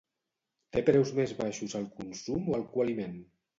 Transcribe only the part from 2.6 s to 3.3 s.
el Coaliment?